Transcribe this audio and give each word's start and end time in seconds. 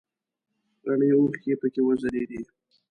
رڼې 0.87 1.09
اوښکې 1.17 1.53
پکې 1.61 1.81
وځلیدې. 1.83 2.39